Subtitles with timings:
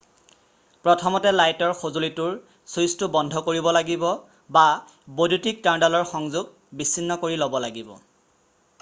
[0.85, 2.31] প্ৰথমতে লাইটৰ সজুলিটোৰ
[2.71, 4.07] ছুইছটো বন্ধ কৰিব লাগিব
[4.59, 4.63] বা
[5.19, 7.97] বৈদ্যুতিক তাঁৰডালৰ সংযোগ বিছিন্ন কৰি ল'ব লাগিব